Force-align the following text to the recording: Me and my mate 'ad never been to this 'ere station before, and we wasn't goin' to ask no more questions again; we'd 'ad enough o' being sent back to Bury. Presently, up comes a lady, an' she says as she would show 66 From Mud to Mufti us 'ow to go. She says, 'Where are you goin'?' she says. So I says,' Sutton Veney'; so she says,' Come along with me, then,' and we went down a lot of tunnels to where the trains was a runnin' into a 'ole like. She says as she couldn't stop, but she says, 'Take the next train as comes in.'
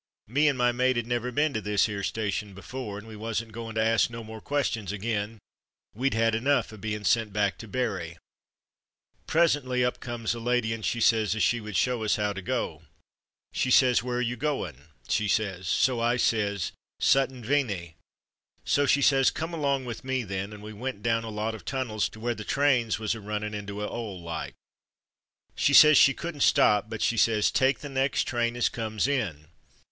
Me 0.25 0.47
and 0.47 0.57
my 0.57 0.71
mate 0.71 0.97
'ad 0.97 1.05
never 1.05 1.31
been 1.31 1.53
to 1.53 1.61
this 1.61 1.87
'ere 1.87 2.01
station 2.01 2.55
before, 2.55 2.97
and 2.97 3.07
we 3.07 3.15
wasn't 3.15 3.51
goin' 3.51 3.75
to 3.75 3.83
ask 3.83 4.09
no 4.09 4.23
more 4.23 4.41
questions 4.41 4.91
again; 4.91 5.37
we'd 5.93 6.15
'ad 6.15 6.33
enough 6.33 6.73
o' 6.73 6.77
being 6.77 7.03
sent 7.03 7.31
back 7.31 7.55
to 7.55 7.67
Bury. 7.67 8.17
Presently, 9.27 9.85
up 9.85 9.99
comes 9.99 10.33
a 10.33 10.39
lady, 10.39 10.73
an' 10.73 10.81
she 10.81 10.99
says 10.99 11.35
as 11.35 11.43
she 11.43 11.61
would 11.61 11.75
show 11.77 11.97
66 12.01 12.15
From 12.15 12.23
Mud 12.23 12.27
to 12.27 12.29
Mufti 12.31 12.31
us 12.31 12.31
'ow 12.31 12.33
to 12.33 12.41
go. 12.41 12.85
She 13.53 13.69
says, 13.69 14.01
'Where 14.01 14.17
are 14.17 14.21
you 14.21 14.35
goin'?' 14.35 14.87
she 15.07 15.27
says. 15.27 15.67
So 15.67 15.99
I 15.99 16.17
says,' 16.17 16.71
Sutton 17.11 17.43
Veney'; 17.43 17.93
so 18.65 18.87
she 18.87 19.03
says,' 19.03 19.29
Come 19.29 19.53
along 19.53 19.85
with 19.85 20.03
me, 20.03 20.23
then,' 20.23 20.51
and 20.51 20.63
we 20.63 20.73
went 20.73 21.03
down 21.03 21.23
a 21.23 21.29
lot 21.29 21.53
of 21.53 21.63
tunnels 21.63 22.09
to 22.09 22.19
where 22.19 22.33
the 22.33 22.43
trains 22.43 22.97
was 22.97 23.13
a 23.13 23.21
runnin' 23.21 23.53
into 23.53 23.83
a 23.83 23.87
'ole 23.87 24.19
like. 24.19 24.55
She 25.53 25.75
says 25.75 25.91
as 25.91 25.97
she 25.99 26.15
couldn't 26.15 26.41
stop, 26.41 26.89
but 26.89 27.03
she 27.03 27.17
says, 27.17 27.51
'Take 27.51 27.81
the 27.81 27.89
next 27.89 28.23
train 28.23 28.55
as 28.55 28.67
comes 28.67 29.07
in.' 29.07 29.45